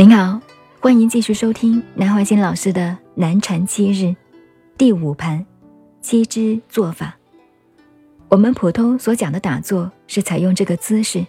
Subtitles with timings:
[0.00, 0.40] 您好，
[0.80, 4.16] 欢迎继续收听南怀瑾老师的南禅七日
[4.78, 5.44] 第五盘
[6.00, 7.18] 七支做法。
[8.28, 11.22] 我们普通所讲的打坐是采用这个姿势，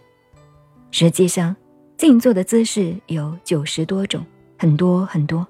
[0.90, 1.54] 实际上
[1.98, 4.26] 静坐的姿势有九十多种，
[4.58, 5.46] 很多很多。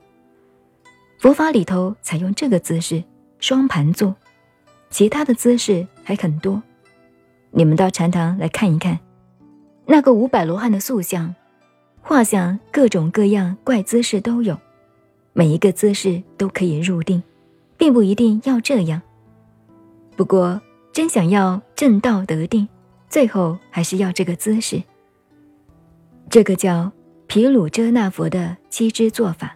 [1.20, 3.04] 佛法里头采用这个姿势
[3.38, 4.16] 双盘坐，
[4.90, 6.60] 其他的姿势还很多。
[7.52, 8.98] 你们到禅堂来看一看，
[9.86, 11.36] 那个五百罗汉的塑像。
[12.02, 14.58] 画像各种各样怪姿势都有，
[15.34, 17.22] 每一个姿势都可以入定，
[17.78, 19.02] 并不一定要这样。
[20.18, 22.68] 不过真想要正道得定，
[23.08, 24.82] 最后还是要这个姿势。
[26.30, 26.92] 这个叫
[27.28, 29.56] 毗卢遮那佛的七支做法，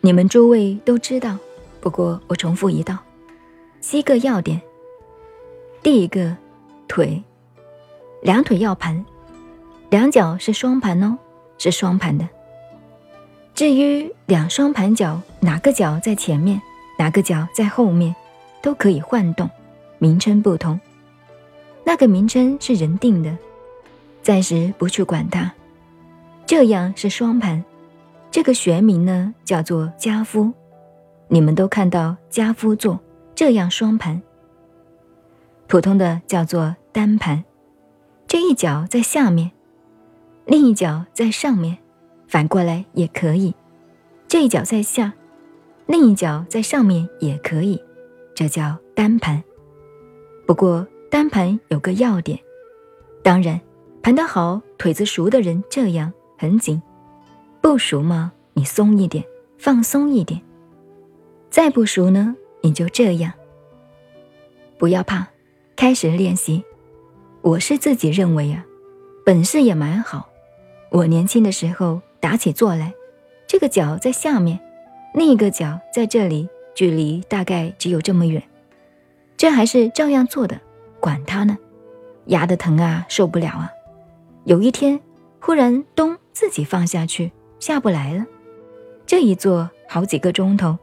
[0.00, 1.38] 你们诸位都知道。
[1.80, 2.98] 不过我重复一道，
[3.80, 4.60] 七个要点。
[5.82, 6.34] 第一个，
[6.88, 7.22] 腿，
[8.22, 9.04] 两腿要盘。
[9.94, 11.16] 两脚是双盘哦，
[11.56, 12.28] 是双盘的。
[13.54, 16.60] 至于两双盘脚，哪个脚在前面，
[16.98, 18.12] 哪个脚在后面，
[18.60, 19.48] 都可以换动，
[19.98, 20.80] 名称不同。
[21.84, 23.38] 那个名称是人定的，
[24.20, 25.52] 暂时不去管它。
[26.44, 27.64] 这样是双盘，
[28.32, 30.52] 这个学名呢叫做家夫。
[31.28, 32.98] 你们都看到家夫坐
[33.36, 34.20] 这样双盘，
[35.68, 37.44] 普通的叫做单盘，
[38.26, 39.52] 这一脚在下面。
[40.46, 41.78] 另一脚在上面，
[42.28, 43.54] 反过来也可以。
[44.28, 45.12] 这一脚在下，
[45.86, 47.82] 另一脚在上面也可以。
[48.34, 49.42] 这叫单盘。
[50.46, 52.38] 不过单盘有个要点，
[53.22, 53.58] 当然
[54.02, 56.82] 盘得好、腿子熟的人这样很紧，
[57.62, 58.32] 不熟吗？
[58.52, 59.24] 你松一点，
[59.56, 60.40] 放松一点。
[61.48, 63.32] 再不熟呢，你就这样。
[64.76, 65.26] 不要怕，
[65.74, 66.62] 开始练习。
[67.40, 68.66] 我是自己认为啊，
[69.24, 70.28] 本事也蛮好。
[70.94, 72.94] 我年轻的时候打起坐来，
[73.48, 74.60] 这个脚在下面，
[75.12, 78.40] 另一个脚在这里，距离大概只有这么远，
[79.36, 80.60] 这还是照样坐的，
[81.00, 81.58] 管他呢，
[82.26, 83.68] 压得疼啊，受不了啊。
[84.44, 85.00] 有一天，
[85.40, 88.24] 忽然咚，自己放下去，下不来了。
[89.04, 90.78] 这一坐好几个钟头，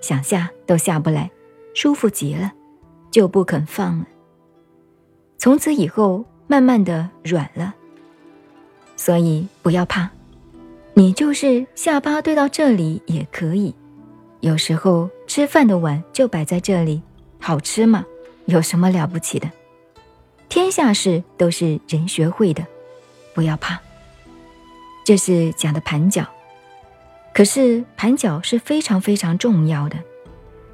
[0.00, 1.30] 想下都下不来，
[1.72, 2.50] 舒服极了，
[3.12, 4.06] 就不肯放了。
[5.38, 7.76] 从此以后，慢慢的软了。
[9.04, 10.08] 所以不要怕，
[10.94, 13.74] 你就是下巴对到这里也可以。
[14.38, 17.02] 有时候吃饭的碗就摆在这里，
[17.40, 18.06] 好吃嘛，
[18.44, 19.50] 有什么了不起的？
[20.48, 22.64] 天下事都是人学会的，
[23.34, 23.80] 不要怕。
[25.04, 26.24] 这是讲的盘脚，
[27.34, 29.96] 可是盘脚是非常非常重要的。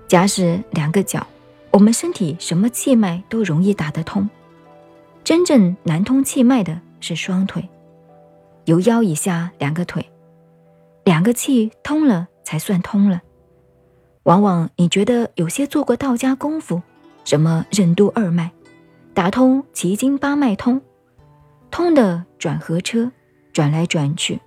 [0.06, 1.26] 假使两个脚，
[1.70, 4.28] 我们身体什么气脉都容易打得通，
[5.24, 7.66] 真正难通气脉的是双腿。
[8.68, 10.06] 由腰以下两个腿，
[11.02, 13.22] 两个气通了才算通了。
[14.24, 16.82] 往往你觉得有些做过道家功夫，
[17.24, 18.50] 什么任督二脉，
[19.14, 20.82] 打通奇经八脉通，
[21.70, 23.10] 通的转河车，
[23.54, 24.38] 转来转去。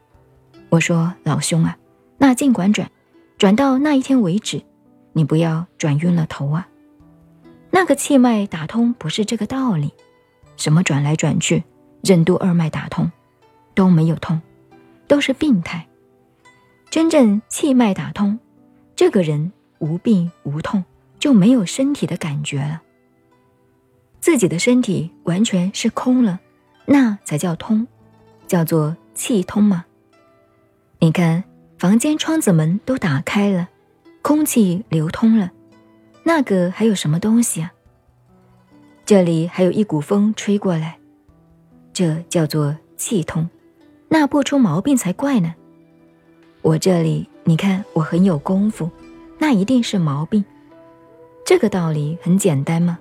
[0.70, 1.76] 我说老兄啊，
[2.20, 2.92] 那尽管转，
[3.40, 4.62] 转到那一天为止，
[5.14, 6.68] 你不要转晕了头啊。
[7.72, 9.92] 那个气脉打通不是这个道理，
[10.58, 11.64] 什么转来转去，
[12.04, 13.12] 任督二脉打通。
[13.74, 14.42] 都没有通，
[15.08, 15.88] 都是病态。
[16.90, 18.38] 真正气脉打通，
[18.96, 20.84] 这个人无病无痛，
[21.20, 22.82] 就没有身体的感觉了。
[24.20, 26.40] 自己的身体完全是空了，
[26.86, 27.88] 那才叫通，
[28.46, 29.86] 叫做气通嘛。
[31.00, 31.44] 你看，
[31.80, 33.70] 房间窗子门都打开了，
[34.22, 35.52] 空气流通了，
[36.24, 37.72] 那个还有什么东西啊？
[39.06, 41.00] 这里还有一股风吹过来，
[41.92, 43.50] 这叫做气通。
[44.14, 45.56] 那不出毛病才怪呢！
[46.62, 48.90] 我这里你看，我很有功夫，
[49.40, 50.44] 那一定是毛病。
[51.46, 53.00] 这个道理很简单吗？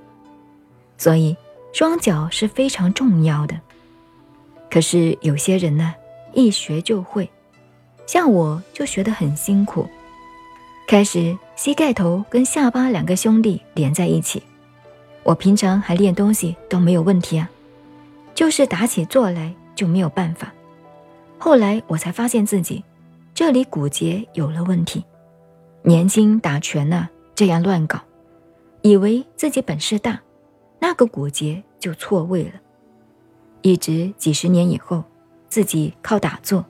[0.96, 1.37] 所以
[1.73, 3.61] 双脚是非常重要的。
[4.70, 5.93] 可是有些人呢，
[6.32, 7.29] 一学就会，
[8.06, 9.88] 像我就学得很辛苦。
[10.87, 14.40] 开始膝盖头跟下巴两个兄弟连在一起，
[15.25, 17.50] 我平常还练东西都没有问题啊，
[18.32, 20.52] 就是打起坐来就没有办法。
[21.42, 22.84] 后来我才发现自己
[23.34, 25.02] 这里骨节有了问题，
[25.82, 27.98] 年轻打拳呐，这样乱搞，
[28.82, 30.20] 以为自己本事大，
[30.78, 32.52] 那个骨节就错位了。
[33.62, 35.02] 一直几十年以后，
[35.48, 36.62] 自己靠打坐，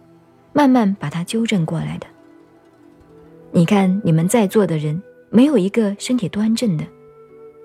[0.52, 2.06] 慢慢把它纠正过来的。
[3.50, 6.86] 你看你们在座的人，没有一个身体端正的，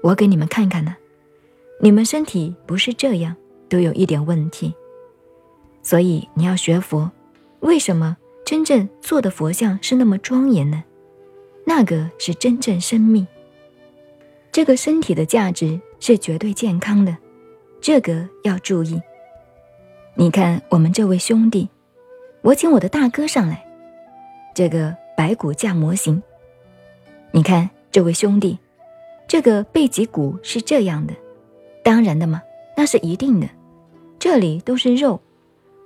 [0.01, 0.96] 我给你们看看呢，
[1.80, 3.36] 你们身体不是这样，
[3.69, 4.74] 都有一点问题。
[5.86, 7.12] 所以你要学佛，
[7.60, 10.84] 为什么真正做的佛像是那么庄严呢？
[11.64, 13.28] 那个是真正生命。
[14.52, 17.16] 这个身体的价值是绝对健康的，
[17.80, 19.00] 这个要注意。
[20.16, 21.70] 你看我们这位兄弟，
[22.42, 23.64] 我请我的大哥上来，
[24.56, 26.20] 这个白骨架模型。
[27.30, 28.58] 你看这位兄弟，
[29.28, 31.14] 这个背脊骨是这样的，
[31.84, 32.42] 当然的嘛，
[32.76, 33.48] 那是一定的。
[34.18, 35.22] 这里都是肉，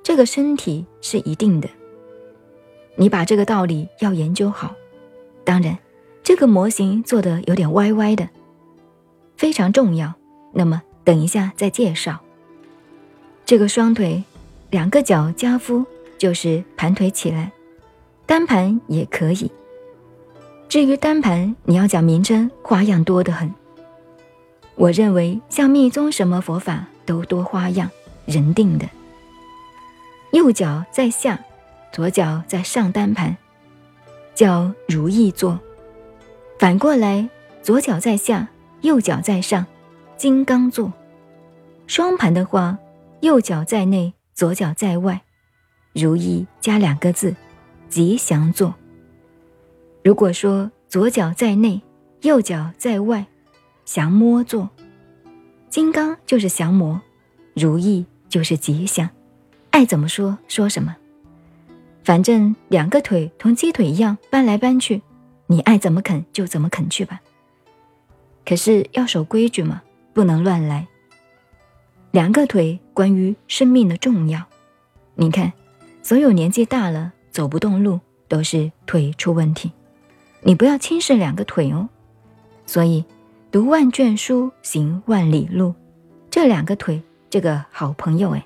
[0.04, 1.70] 这个身体是一定的。
[2.96, 4.76] 你把这个道理要研究好。
[5.44, 5.78] 当然，
[6.24, 8.30] 这个模型做的有点歪歪的，
[9.38, 10.14] 非常重要。
[10.54, 12.20] 那么等一下再介绍。
[13.46, 14.24] 这个双腿，
[14.70, 15.86] 两个脚加夫
[16.18, 17.52] 就是盘腿起来，
[18.26, 19.52] 单盘也可以。
[20.68, 23.52] 至于单盘，你要讲名称，花样多得很。
[24.76, 27.90] 我认为像密宗什么佛法都多花样，
[28.26, 28.88] 人定的。
[30.32, 31.44] 右脚在下，
[31.92, 33.36] 左脚在上单盘，
[34.36, 35.60] 叫如意坐。
[36.60, 37.28] 反过来，
[37.64, 38.48] 左脚在下，
[38.82, 39.66] 右脚在上，
[40.18, 40.94] 金刚坐。
[41.88, 42.78] 双盘的话，
[43.22, 45.20] 右脚在内，左脚在外，
[45.94, 47.36] 如意加两个字，
[47.90, 48.76] 吉祥坐。
[50.04, 51.82] 如果说左脚在内，
[52.22, 53.26] 右脚在外，
[53.84, 54.70] 降魔坐，
[55.70, 57.02] 金刚就是降魔，
[57.56, 59.10] 如意就是吉祥，
[59.80, 60.94] 爱怎么说说什么，
[62.04, 65.02] 反正两个腿同鸡腿一样搬来搬去，
[65.48, 67.22] 你爱怎么啃就怎么啃去吧。
[68.46, 69.82] 可是要守规矩嘛，
[70.12, 70.86] 不能乱来。
[72.12, 74.44] 两个腿关于生命的重要，
[75.16, 75.54] 你看，
[76.04, 79.72] 所有年纪大了走不动路，都是腿出问题。
[80.42, 81.88] 你不要轻视两个腿哦，
[82.66, 83.06] 所以
[83.50, 85.74] 读万卷书，行万里路，
[86.30, 88.46] 这两个腿，这个好朋友哎，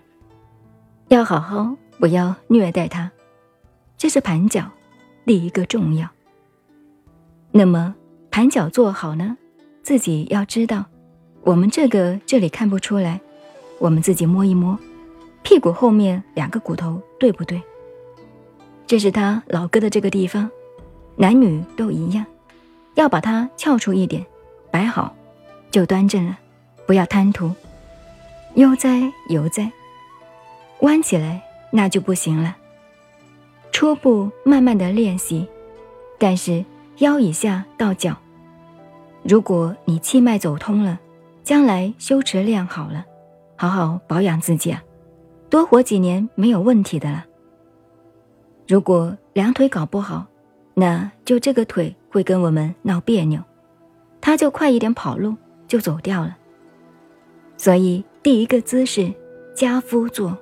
[1.13, 3.11] 要好好，不要虐待它。
[3.99, 4.71] 这是盘脚，
[5.27, 6.09] 第一个重要。
[7.51, 7.93] 那么
[8.31, 9.37] 盘脚做好呢，
[9.83, 10.85] 自己要知道，
[11.43, 13.21] 我们这个这里看不出来，
[13.77, 14.75] 我们自己摸一摸，
[15.43, 17.61] 屁股后面两个骨头对不对？
[18.87, 20.49] 这是他老哥的这个地方。
[21.15, 22.25] 男女都一样，
[22.95, 24.25] 要把它翘出一点，
[24.71, 25.15] 摆好，
[25.69, 26.39] 就端正了，
[26.87, 27.51] 不要贪图
[28.55, 29.71] 悠哉悠哉，
[30.83, 31.41] 弯起来
[31.71, 32.55] 那就不行了。
[33.71, 35.47] 初步慢慢的练习，
[36.19, 36.63] 但是
[36.97, 38.15] 腰以下到脚，
[39.23, 40.99] 如果你气脉走通了，
[41.43, 43.03] 将来修持练好了，
[43.55, 44.83] 好好保养自己啊，
[45.49, 47.25] 多活几年没有问题的了。
[48.67, 50.25] 如果两腿搞不好，
[50.73, 53.41] 那就这个腿会跟我们闹别扭，
[54.21, 55.35] 他就快一点跑路
[55.67, 56.37] 就走掉了。
[57.57, 59.11] 所以第一个姿势，
[59.55, 60.37] 家夫坐。